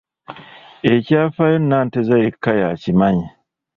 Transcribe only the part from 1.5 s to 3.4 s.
Nanteza yekka y'akimanyi.